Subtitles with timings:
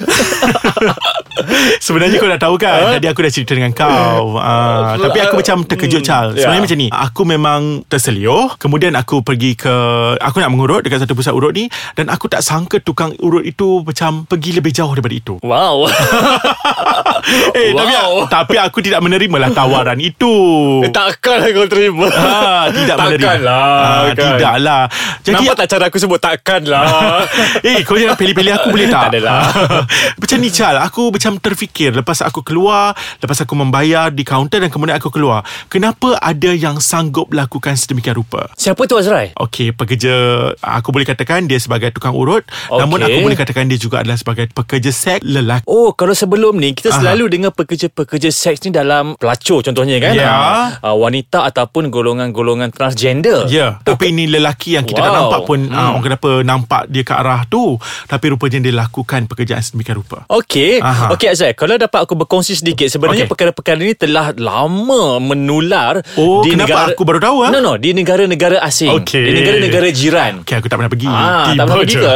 [1.84, 4.32] Sebenarnya kau dah tahu kan Tadi aku dah cerita dengan kau.
[4.40, 6.32] Uh, Tapi aku macam terkejut Chal.
[6.32, 6.64] Sebenarnya ya.
[6.64, 9.72] macam ni Aku memang terseliuh Kemudian aku pergi ke
[10.16, 13.84] Aku nak mengurut Dekat satu pusat urut ni Dan aku tak sangka Tukang urut itu
[13.84, 15.34] Macam pergi lebih jauh daripada itu.
[15.40, 15.86] Wow.
[17.52, 18.12] Eh tapi, Wow.
[18.26, 20.34] tapi aku tidak menerima lah tawaran itu.
[20.82, 22.08] Eh, Takkan kau terima.
[22.08, 23.20] Ha, tidak menerima.
[23.20, 24.16] Takkan lah ha, kan.
[24.16, 24.82] Tidak lah
[25.20, 27.22] Jadi Nampak tak cara aku sebut takkan lah
[27.60, 29.08] Eh kau jangan pilih-pilih aku boleh tak Tak?
[29.14, 29.40] adalah.
[30.18, 34.70] Macam ni Chal Aku macam terfikir Lepas aku keluar Lepas aku membayar Di kaunter Dan
[34.70, 39.32] kemudian aku keluar Kenapa ada yang sanggup Lakukan sedemikian rupa Siapa tu Azrai?
[39.40, 40.12] Okey, pekerja
[40.60, 42.76] aku boleh katakan dia sebagai tukang urut, okay.
[42.76, 45.64] namun aku boleh katakan dia juga adalah sebagai pekerja seks lelaki.
[45.64, 46.98] Oh, kalau sebelum ni kita Aha.
[47.00, 50.12] selalu dengar pekerja-pekerja seks ni dalam pelacur contohnya kan?
[50.12, 50.28] Ya.
[50.84, 53.48] Ah, wanita ataupun golongan-golongan transgender.
[53.48, 55.18] Ya, tapi ini lelaki yang kita tak Wow.
[55.24, 55.72] nampak pun Hmm.
[55.72, 55.80] hmm.
[55.80, 59.79] uh, orang kata apa nampak dia ke arah tu, tapi rupanya dia lakukan pekerjaan sedemikian
[59.82, 60.24] rupa.
[60.26, 60.78] Okey.
[60.78, 61.10] Aha.
[61.10, 63.32] Okey Azrai, kalau dapat aku berkongsi sedikit sebenarnya Okey.
[63.32, 66.68] perkara-perkara ini telah lama menular Oh, di kenapa?
[66.68, 67.50] negara Aku baru tahu, ah?
[67.50, 68.92] No no, di negara-negara asing.
[68.96, 69.22] Okey.
[69.22, 70.32] Di negara-negara jiran.
[70.42, 71.06] Okey, aku tak pernah pergi.
[71.06, 72.14] Ah, tak pernah pergi ke?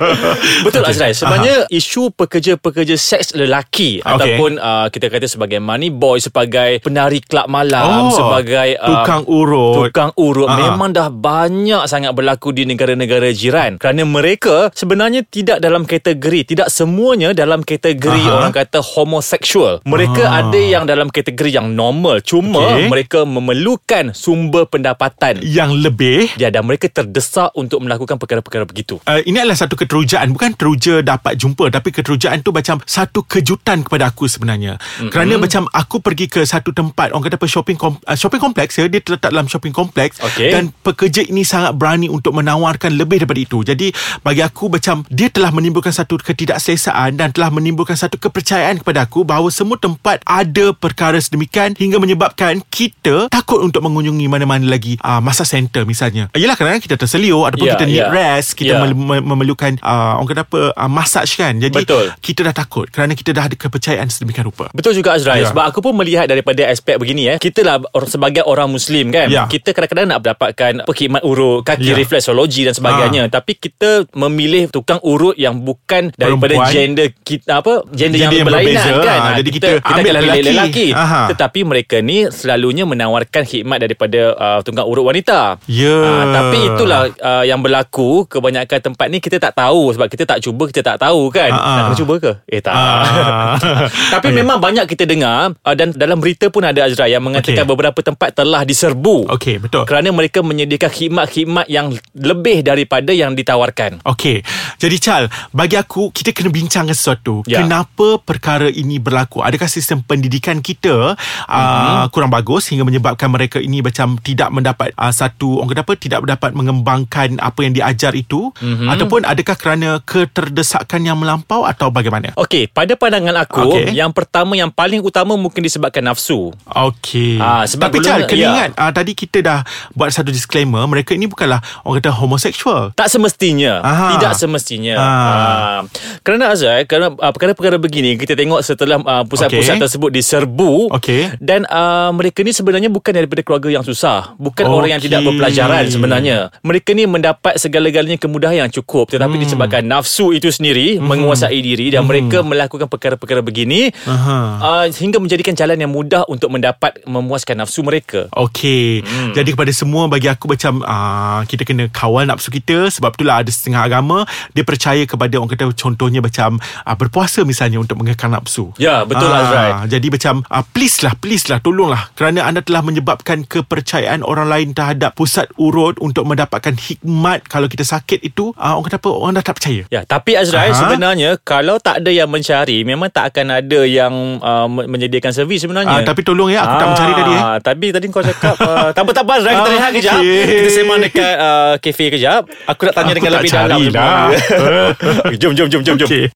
[0.66, 0.92] Betul Okey.
[0.92, 4.06] Azrai Sebenarnya isu pekerja-pekerja seks lelaki Okey.
[4.06, 9.22] Ataupun uh, kita kata sebagai money boy Sebagai penari kelab malam Oh, Sebagai uh, tukang
[9.26, 9.74] urut.
[9.82, 10.58] Tukang urut Ah, ah.
[10.68, 16.68] Memang dah banyak sangat berlaku Di negara-negara jiran Kerana mereka Sebenarnya tidak dalam kategori Tidak
[17.00, 18.44] semuanya dalam kategori Aha.
[18.44, 20.44] Orang kata homoseksual Mereka Ah.
[20.44, 22.92] ada yang dalam kategori yang normal Cuma Okey.
[22.92, 29.24] mereka memerlukan Sumber pendapatan Yang lebih Ya dan mereka terdesak Untuk melakukan perkara-perkara begitu Uh,
[29.24, 34.12] ini adalah satu keterujaan Bukan teruja dapat jumpa Tapi keterujaan tu macam Satu kejutan kepada
[34.12, 35.08] aku sebenarnya mm-hmm.
[35.08, 38.76] Kerana macam Aku pergi ke satu tempat Orang kata apa Shopping kom, uh, shopping kompleks
[38.76, 40.52] ya Dia terletak dalam shopping kompleks Okey.
[40.52, 43.88] Dan pekerja ini sangat berani Untuk menawarkan lebih daripada itu Jadi
[44.20, 46.79] bagi aku macam Dia telah menimbulkan satu ketidakselesaan
[47.10, 52.64] Dan telah menimbulkan satu kepercayaan kepada aku Bahawa semua tempat Ada perkara sedemikian Hingga menyebabkan
[52.64, 57.66] Kita takut untuk mengunjungi Mana-mana lagi uh, Masa center misalnya Yelah kadang-kadang kita terseliur Ataupun
[57.66, 58.08] Ya, kita need ya.
[58.08, 58.78] rest Kita Ya.
[58.78, 62.14] mel- mem- memerlukan uh, orang kata apa uh, massage kan jadi Betul.
[62.18, 65.48] kita dah takut kerana kita dah ada kepercayaan sedemikian rupa Betul juga Azrai Ya.
[65.48, 67.36] Sebab aku pun melihat daripada aspek begini eh.
[67.36, 69.44] Kita lah sebagai orang Muslim kan Ya.
[69.44, 71.94] Kita kadang-kadang nak mendapatkan apa, Khidmat urut Kaki Ya.
[71.94, 76.69] refleksologi dan sebagainya Tapi kita memilih tukang urut Yang bukan daripada Perempuan.
[76.72, 79.02] Gender kita apa Gender, Gender yang, yang berlainan berbeza.
[79.02, 80.48] kan Ha, jadi kita kita ambil pilih lelaki.
[80.48, 81.20] lelaki Aha.
[81.28, 85.96] Tetapi mereka ni Selalunya menawarkan khidmat Daripada uh, tukang urut wanita Ya.
[85.96, 90.40] Ah, Tapi itulah uh, Yang berlaku Kebanyakan tempat ni Kita tak tahu Sebab kita tak
[90.40, 91.74] cuba Kita tak tahu kan Ah, ah.
[91.76, 92.32] Nak kena cuba ke?
[92.46, 93.54] Eh tak Ah.
[94.12, 94.36] Tapi Okey.
[94.36, 97.70] memang banyak kita dengar uh, dan dalam berita pun ada Azra yang mengatakan Okey.
[97.70, 99.30] beberapa tempat telah diserbu.
[99.30, 99.84] Okey, betul.
[99.84, 104.02] Kerana mereka menyediakan khidmat-khidmat yang lebih daripada yang ditawarkan.
[104.04, 104.42] Okey.
[104.76, 107.40] Jadi Chal, bagi aku kita kena bincangkan sesuatu.
[107.48, 107.64] Ya.
[107.64, 109.40] Kenapa perkara ini berlaku?
[109.40, 111.48] Adakah sistem pendidikan kita Mhm.
[111.48, 115.94] uh, kurang bagus hingga menyebabkan mereka ini macam tidak mendapat uh, satu orang kata apa
[115.96, 118.86] tidak dapat mengembangkan apa yang diajar itu Mhm.
[118.86, 122.36] ataupun adakah kerana keterdesakan yang melampau atau bagaimana?
[122.36, 123.94] Okey, pada pandangan aku, Okey.
[123.94, 126.52] yang pertama yang paling utama mungkin disebabkan nafsu.
[126.66, 127.38] Okey.
[127.38, 128.48] Ah, sebab Tapi Chal, kena ya.
[128.50, 129.60] ingat uh, tadi kita dah
[129.92, 132.92] buat satu disclaimer, mereka ini bukanlah orang kata homoseksual.
[132.92, 134.08] Tak semestinya Aha.
[134.16, 135.06] Tidak semestinya Ah.
[135.06, 135.80] ah.
[136.20, 139.82] Kerana Azhar Kerana uh, perkara-perkara begini Kita tengok setelah uh, Pusat-pusat Okey.
[139.82, 141.22] tersebut diserbu Okey.
[141.38, 144.74] Dan uh, mereka ni sebenarnya Bukan daripada keluarga yang susah Bukan Okey.
[144.74, 149.42] orang yang tidak berpelajaran sebenarnya Mereka ni mendapat segala-galanya kemudahan yang cukup Tetapi Hmm.
[149.42, 154.38] disebabkan nafsu itu sendiri Menguasai diri Dan mereka melakukan perkara-perkara begini Aha.
[154.58, 159.00] uh, Sehingga menjadikan jalan yang mudah Untuk mendapat Memuaskan nafsu mereka Okey.
[159.00, 159.32] Hmm.
[159.32, 163.50] Jadi kepada semua bagi aku macam uh, kita kena kawal nafsu kita sebab itulah ada
[163.50, 168.72] setengah agama dia percaya kepada orang kata contohnya macam uh, berpuasa misalnya untuk mengekang nafsu.
[168.76, 169.70] Ya, betul, Ah, Azrai.
[169.90, 174.68] Jadi macam uh, please lah please lah tolonglah kerana anda telah menyebabkan kepercayaan orang lain
[174.70, 179.32] terhadap pusat urut untuk mendapatkan hikmat kalau kita sakit itu uh, orang kata apa orang
[179.34, 179.82] dah tak percaya.
[179.88, 180.78] Ya, tapi Azrael Aha.
[180.78, 185.60] sebenarnya kalau tak ada yang mencari, memang tak akan ada yang uh, me- menyediakan servis
[185.60, 185.90] sebenarnya.
[185.90, 187.42] Ah, tapi tolong ya aku tak mencari tadi eh.
[187.60, 190.20] Tapi tadi kau cakap uh, tak apa tak apa Azrael kita rehat kejap.
[190.22, 192.42] Kita sembang dekat uh, kafe kejap.
[192.66, 193.78] Aku nak tanya Aku dengan lebih dalam.
[193.90, 194.28] dah.
[195.42, 196.06] jom jom jom jom jom.
[196.06, 196.29] Okey.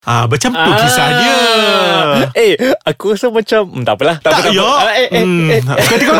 [0.00, 1.34] Ah macam tu Ah, kisah dia.
[2.32, 2.56] Eh
[2.88, 4.64] Aku rasa macam hmm, Tak apalah Tak, Tak, apa, ya.
[4.64, 6.16] Ah, Eh eh Hmm, eh, Kata kau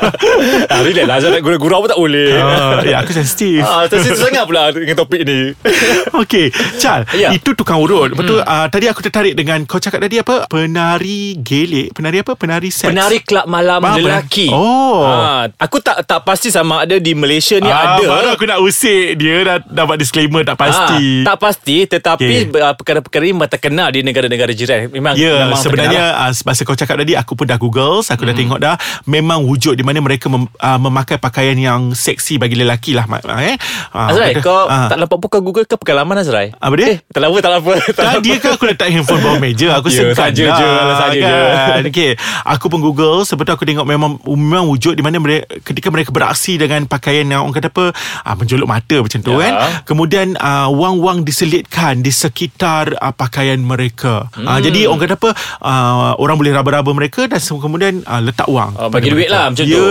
[0.72, 4.16] Ah, Relax lah Azrael nak gurau-gurau pun tak boleh Ah, Ya aku sensitif Ah, Tersitu
[4.16, 5.52] sangat pula Dengan topik ni
[6.20, 7.28] Okey, Chal, Ya.
[7.30, 8.08] itu tukang urut.
[8.10, 8.40] Betul.
[8.40, 10.48] Uh, tadi aku tertarik dengan kau cakap tadi apa?
[10.48, 12.32] Penari gelik, penari apa?
[12.34, 12.88] Penari seks.
[12.88, 15.04] Penari kelab malam Ah, lelaki Oh.
[15.04, 18.60] Ah, Aku tak tak pasti sama ada di Malaysia ni Ah, ada Baru aku nak
[18.60, 21.20] usik dia dah dapat disclaimer tak pasti.
[21.20, 23.08] Ah, tak pasti Tetapi okay.
[23.12, 27.18] Ini Memang terkenal di negara-negara jiran Memang Ya, memang sebenarnya uh, masa kau cakap tadi
[27.18, 28.74] aku pun dah Google, aku dah tengok dah
[29.04, 33.04] memang wujud di mana mereka mem, uh, memakai pakaian yang seksi bagi lelaki lah
[33.40, 33.58] eh.
[33.90, 34.86] Uh, Azrai mereka- kau ah.
[34.86, 36.86] tak nampak buka Google ke pengalaman Azrai Apa dia?
[36.86, 40.12] Eh tak apa tak apa tak dia kan aku letak handphone bawah meja Aku Ya,
[40.12, 41.26] segan saja je, saja je.
[41.26, 41.82] kan?
[41.84, 42.10] Okay
[42.46, 46.10] Aku pun google Sebab tu aku tengok Memang memang wujud Di mana mereka, ketika mereka
[46.12, 47.90] beraksi Dengan pakaian yang Orang kata apa
[48.22, 49.40] ah, Menjolok mata macam tu Ya.
[49.40, 49.52] kan
[49.82, 54.44] Kemudian ah, Wang-wang diselitkan Di sekitar ah, pakaian mereka Hmm.
[54.44, 55.30] ah, Jadi orang kata apa
[55.60, 59.34] ah, Orang boleh raba-raba mereka Dan kemudian ah, Letak wang pada bagi duit mereka.
[59.34, 59.72] lah, macam tu.
[59.72, 59.88] Ya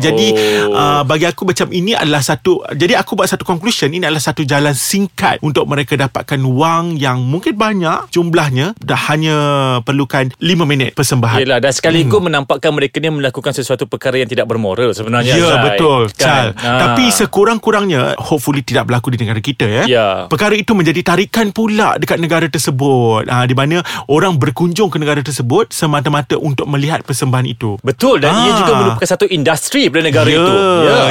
[0.00, 0.28] Jadi
[0.64, 0.72] Oh.
[0.72, 4.42] ah, Bagi aku macam Ini adalah satu Jadi aku buat satu conclusion Ini adalah satu
[4.42, 9.36] jalan singkat Untuk mereka dapatkan wang Yang mungkin banyak Jumlahnya Dah hanya
[9.80, 12.26] Perlukan 5 minit persembahan Yelah dan sekaligus hmm.
[12.28, 15.64] menampakkan mereka ni melakukan sesuatu perkara yang tidak bermoral sebenarnya Ya Azrai.
[15.68, 16.78] betul Chal Ah.
[16.86, 17.10] Tapi
[17.44, 19.84] sekurang-kurangnya Hopefully tidak berlaku di negara kita ya.
[19.84, 20.06] Ya.
[20.26, 25.20] Perkara itu menjadi tarikan pula Dekat negara tersebut ha, Di mana Orang berkunjung ke negara
[25.20, 28.56] tersebut Semata-mata untuk melihat persembahan itu Betul dan ia Ah.
[28.56, 30.54] juga merupakan satu industri pada negara ya, itu.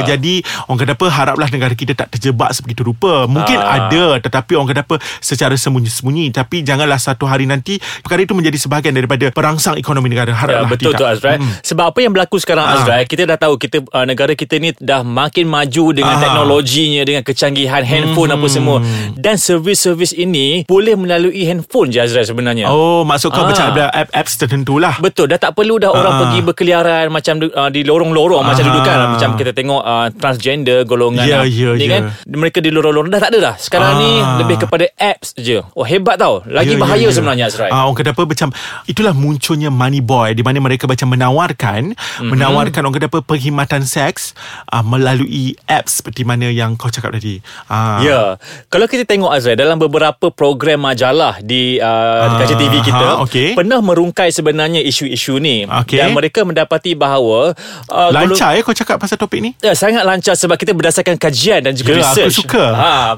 [0.06, 0.34] Jadi
[0.66, 3.86] orang kata apa Haraplah negara kita tak terjebak sebegitu rupa Mungkin Ah.
[3.86, 8.56] ada Tetapi orang kata apa Secara sembunyi-sembunyi Tapi janganlah satu hari nanti Perkara itu menjadi
[8.56, 11.36] sebahagian daripada Perangsang ekonomi negara Ya, Haraplah betul tidak tu Azrai.
[11.38, 11.52] Hmm.
[11.62, 12.74] Sebab apa yang berlaku sekarang Ah.
[12.76, 16.20] Azrai, kita dah tahu kita uh, negara kita ni dah makin maju dengan Ah.
[16.20, 18.82] teknologinya dengan kecanggihan handphone apa semua.
[19.14, 22.66] Dan servis-servis ini boleh melalui handphone je Azrai sebenarnya.
[22.68, 23.48] Oh maksud kau Ah.
[23.48, 26.20] macam ada app-apps tertentu lah Betul dah tak perlu dah orang Ah.
[26.26, 28.68] pergi berkeliaran macam uh, di lorong-lorong macam Ah.
[28.68, 31.88] dulu kan macam kita tengok uh, transgender golongan uh, ya, ni ya.
[31.88, 33.54] kan mereka di lorong-lorong dah tak ada dah.
[33.54, 34.42] Sekarang ni Ah.
[34.42, 35.62] lebih kepada apps je.
[35.72, 36.42] Oh hebat tau.
[36.44, 37.14] Lagi Ya, bahaya ya, ya.
[37.14, 37.70] sebenarnya Azrai.
[37.70, 38.48] Ah, orang kata apa macam
[38.84, 42.26] itulah munculnya money boy di mana mereka macam menawarkan mm-hmm.
[42.26, 44.34] menawarkan orang kata apa perkhidmatan seks
[44.66, 47.38] ah, melalui apps seperti mana yang kau cakap tadi.
[47.70, 48.02] Ah.
[48.02, 48.20] Ya,
[48.66, 51.86] kalau kita tengok Azrai dalam beberapa program majalah di uh,
[52.24, 53.54] Ah, kaca TV kita ha, okey.
[53.54, 55.96] pernah merungkai sebenarnya isu-isu ni Okey.
[55.96, 57.54] dan mereka mendapati bahawa
[57.86, 59.50] uh, Lancar ya kau cakap pasal topik ni?
[59.58, 62.36] Ya, sangat lancar sebab kita berdasarkan kajian dan juga aku research.
[62.40, 62.64] suka.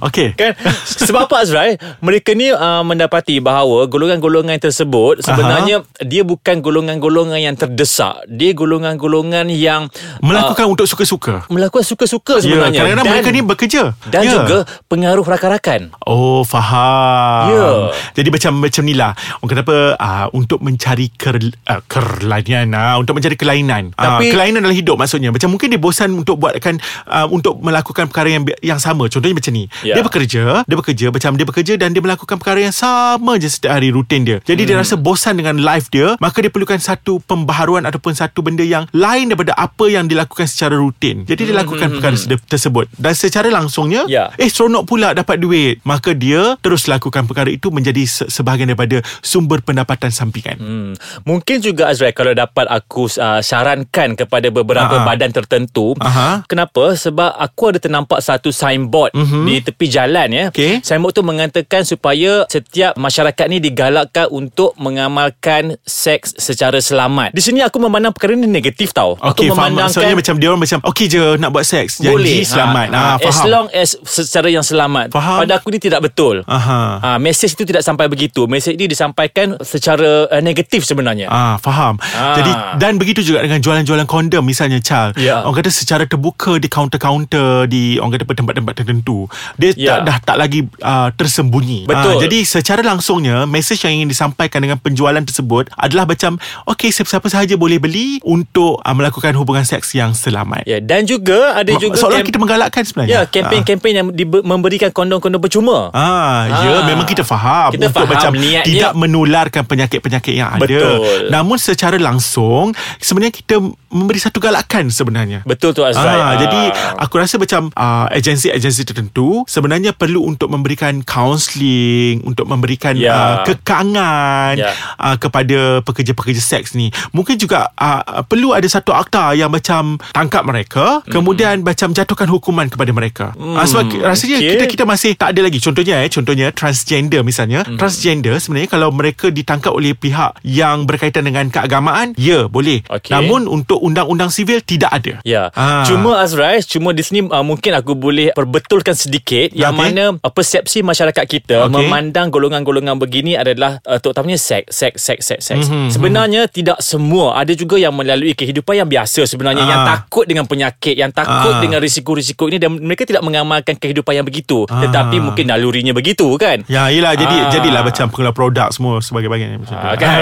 [0.02, 0.34] Okey.
[0.34, 0.52] Kan?
[1.06, 1.70] Sebab apa Azrai?
[1.98, 8.26] Mereka ni uh, mendapati bahawa golongan-golongan tersebut sebenarnya dia bukan golongan-golongan yang terdesak.
[8.26, 9.88] Dia golongan-golongan yang
[10.18, 11.42] Melakukan untuk suka-suka.
[11.42, 12.80] uh, melakukan suka-suka Ya, sebenarnya.
[12.82, 13.82] kadang-kadang mereka ni bekerja.
[14.06, 14.32] dan ya.
[14.34, 14.56] juga
[14.86, 15.94] pengaruh rakan-rakan.
[16.02, 17.68] Oh faham Ya.
[18.12, 19.12] Jadi macam macam ni lah.
[19.38, 19.78] Orang kata apa?
[19.96, 23.90] Uh, Untuk mencari ker, uh, Kerlainan uh, Untuk mencari kelainan.
[23.92, 25.30] Tapi- uh, Kelainan dalam hidup maksudnya.
[25.30, 29.06] Macam mungkin dia bosan Untuk buatkan uh, Untuk melakukan perkara yang yang sama.
[29.06, 29.64] Contohnya macam ni.
[29.82, 29.96] Ya.
[29.96, 33.72] Dia bekerja Dia bekerja Macam dia bekerja Dan dia melakukan perkara yang sama je Setiap
[33.72, 34.38] hari rutin dia.
[34.40, 34.68] Jadi Hmm.
[34.68, 38.84] dia rasa bosan dengan life dia Maka dia perlukan satu pembaharuan Ataupun satu benda yang
[38.90, 41.22] Lain daripada apa yang dilakukan secara rutin.
[41.22, 42.16] Jadi dia lakukan perkara
[42.46, 42.86] tersebut.
[42.92, 44.28] Dan secara langsungnya Hmm, Ya.
[44.36, 45.78] Eh seronok pula dapat duit.
[45.82, 50.92] Maka dia terus lakukan perkara itu Menjadi se- sebahagian daripada Sumber pendapatan sampingan Hmm.
[51.22, 55.04] Mungkin juga Azrai kalau dapat aku uh, sarankan kepada beberapa Aha.
[55.04, 55.92] badan tertentu.
[55.98, 56.42] Aha.
[56.46, 56.96] Kenapa?
[56.96, 59.42] Sebab aku ada ternampak satu signboard Mhm.
[59.44, 60.44] di tepi jalan ya.
[60.48, 60.80] Okey.
[60.80, 67.30] Signboard tu mengatakan supaya setiap masyarakat ni digalakkan untuk mengamalkan seks secara selamat.
[67.30, 69.14] Di sini aku memandang perkara ni negatif tau.
[69.14, 72.12] aku Okey faham memandangkan Maksudnya macam Dia orang macam Okey je nak buat seks Janji
[72.12, 75.10] boleh selamat ha, ah, As Faham long as secara yang selamat.
[75.10, 75.44] Faham.
[75.44, 76.46] Pada aku ni tidak betul.
[76.46, 77.02] Aha.
[77.02, 78.46] Ah, mesej itu tidak sampai begitu.
[78.46, 81.26] Mesej ini disampaikan secara uh, negatif sebenarnya.
[81.26, 81.98] Ah, faham.
[82.14, 82.38] Ah.
[82.38, 85.10] Jadi dan begitu juga dengan jualan-jualan kondom misalnya Chal.
[85.18, 85.42] Ya.
[85.42, 89.26] Orang kata secara terbuka di kaunter-kaunter di orang kata tempat-tempat tertentu.
[89.56, 89.98] Dia Ya.
[89.98, 91.84] tak, dah tak lagi uh, tersembunyi.
[91.84, 92.16] Betul.
[92.16, 97.26] Ah, jadi secara langsungnya mesej yang ingin disampaikan dengan penjualan tersebut adalah macam okey siapa-siapa
[97.26, 100.62] sahaja boleh beli untuk uh, melakukan hubungan seks yang selamat.
[100.64, 103.12] Ya, dan juga ada Ma- juga kem- kita menggalakkan sebenarnya.
[103.12, 105.90] Ya, kempen-kempen yang dibe- memberikan kondom-kondom percuma.
[105.90, 106.84] Ah, ya Ah.
[106.84, 108.98] memang kita faham Kita untuk faham macam niat tidak dia.
[108.98, 110.62] menularkan penyakit-penyakit yang ada.
[110.62, 111.28] Betul.
[111.28, 113.56] Namun secara langsung sebenarnya kita
[113.88, 115.40] memberi satu galakan sebenarnya.
[115.42, 116.04] Betul tu Azrai.
[116.12, 116.34] Ah, Ah.
[116.36, 116.60] jadi
[116.98, 123.12] aku rasa macam uh, agensi-agensi tertentu sebenarnya perlu untuk memberikan counselling, untuk memberikan Ya.
[123.12, 124.72] uh, kekangan Ya.
[124.96, 126.88] uh, kepada pekerja-pekerja seks ni.
[127.12, 132.66] Mungkin juga uh, perlu ada satu akta yang macam tangkap mereka, kemudian macam jatuhkan hukuman
[132.66, 133.26] kepada mereka.
[133.36, 133.54] Hmm.
[133.54, 134.50] Uh, sebab rasanya okey.
[134.50, 135.58] kita kita masih tak ada lagi.
[135.58, 137.35] Contohnya eh, contohnya transgender misalnya.
[137.44, 137.76] Hmm.
[137.76, 142.80] Transgender sebenarnya kalau mereka ditangkap oleh pihak yang berkaitan dengan keagamaan, ya boleh.
[142.88, 143.12] Okey.
[143.12, 145.14] Namun untuk undang-undang sivil tidak ada.
[145.22, 145.52] Ya.
[145.52, 145.84] Ah.
[145.84, 149.82] Cuma Azrais, cuma di sini uh, mungkin aku boleh perbetulkan sedikit yang Okey.
[149.92, 151.74] mana uh, persepsi masyarakat kita Okey.
[151.74, 155.66] memandang golongan-golongan begini adalah uh, terutamanya seks, seks, seks, seks, seks.
[155.66, 157.34] Mhm, Sebenarnya tidak semua.
[157.36, 159.70] Ada juga yang melalui kehidupan yang biasa sebenarnya Ah.
[159.72, 161.60] yang takut dengan penyakit, yang takut Ah.
[161.60, 164.62] dengan risiko-risiko ini dan mereka tidak mengamalkan kehidupan yang begitu.
[164.70, 164.86] Ah.
[164.86, 166.62] Tetapi mungkin nalurinya begitu kan?
[166.70, 167.50] Ya, yelah jadi Ah.
[167.50, 169.86] jadilah macam pengeluar produk semua sebagai bagian macam tu.
[169.86, 170.20] Ah, kan?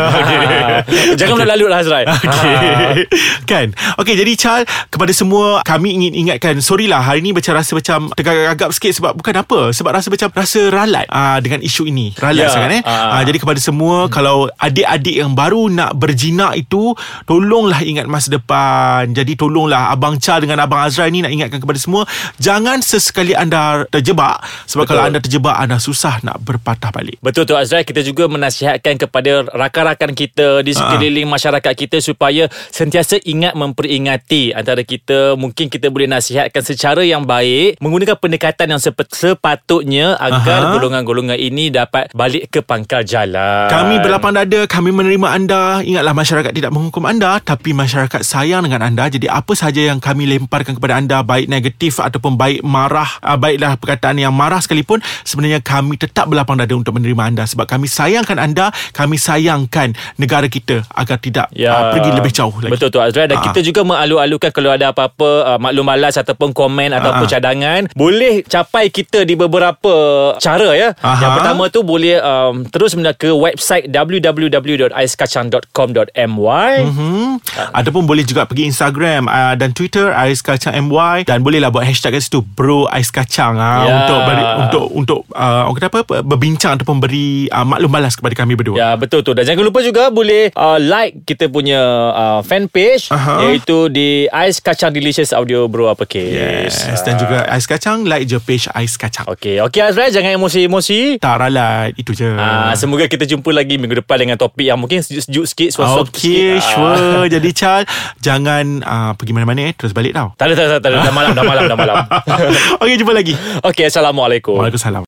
[1.20, 2.04] Jangan berlalu lah Azrai.
[2.14, 3.06] Okay.
[3.44, 3.66] kan
[4.00, 8.11] Okay jadi Chal Kepada semua Kami ingin ingatkan Sorry lah hari ni macam rasa macam
[8.14, 12.46] Tergagap-gagap sikit Sebab bukan apa Sebab rasa macam Rasa ralat uh, Dengan isu ini Ralat
[12.46, 13.20] Ya, sangat eh ah.
[13.20, 16.92] uh, Jadi kepada semua Kalau adik-adik yang baru Nak berjinak itu
[17.28, 21.78] Tolonglah ingat masa depan Jadi tolonglah Abang Chal dengan Abang Azrai ni Nak ingatkan kepada
[21.78, 22.04] semua
[22.40, 24.90] Jangan sesekali anda terjebak Sebab Betul.
[24.96, 27.19] kalau anda terjebak Anda susah nak berpatah balik.
[27.19, 27.83] Betul tu Azrai.
[27.83, 34.55] Kita juga menasihatkan kepada rakan-rakan kita Di sekeliling masyarakat kita Supaya sentiasa ingat memperingati.
[34.55, 40.73] Antara kita Mungkin kita boleh nasihatkan secara yang baik Menggunakan pendekatan yang sepatutnya Agar Aha.
[40.79, 43.67] golongan-golongan ini dapat balik ke pangkal jalan.
[43.67, 45.83] Kami berlapang dada Kami menerima anda.
[45.83, 49.11] Ingatlah masyarakat tidak menghukum anda Tapi masyarakat sayang dengan anda.
[49.11, 53.75] Jadi apa sahaja yang kami lemparkan kepada anda Baik negatif ataupun baik marah uh, Baiklah
[53.81, 58.37] perkataan yang marah sekalipun Sebenarnya kami tetap berlapang dada untuk menerima anda Sebab kami sayangkan
[58.37, 63.25] anda Kami sayangkan negara kita Agar tidak uh, pergi lebih jauh lagi Betul tu Azrai
[63.25, 63.43] Dan Ah.
[63.43, 68.88] kita juga mengalu-alukan Kalau ada apa-apa uh, Maklum balas Ataupun komen Ataupun cadangan Boleh capai
[68.88, 69.93] kita Di beberapa
[70.37, 71.19] cara ya Aha.
[71.19, 77.38] Yang pertama tu Boleh um, terus menda ke website www.aiskacang.com.my Hmm.
[77.71, 82.12] Ataupun boleh juga pergi Instagram uh, dan Twitter Ais Kacang MY dan bolehlah buat hashtag
[82.12, 83.91] kat situ Bro Ais Kacang uh, Ya.
[83.97, 88.35] untuk beri, untuk untuk uh, orang kata apa berbincang ataupun beri uh, maklum balas kepada
[88.35, 88.75] kami berdua.
[88.75, 91.78] Ya betul tu Dan jangan lupa juga Boleh uh, like kita punya
[92.11, 93.43] uh, fan page Aha.
[93.45, 98.37] Iaitu di Ais Kacang Delicious Audio Bro Uppercase Yes Dan juga Ais Kacang Like je
[98.37, 103.25] page Ais Kacang Okey Okey Azrai Jangan emosi-emosi Tak ralat Itu je Ah, semoga kita
[103.25, 106.57] jumpa lagi minggu depan dengan topik yang mungkin sejuk-sejuk sikit, suasana Okay.
[106.57, 106.62] Ah.
[106.62, 107.83] sure Jadi Chal
[108.19, 110.99] Jangan uh, pergi mana-mana eh Terus balik tau Tak ada, tak ada, tak ada.
[111.00, 111.97] Dah malam, dah malam, dah malam.
[112.83, 114.54] Okay jumpa lagi Okey, Assalamualaikum.
[114.54, 115.02] Waalaikumsalam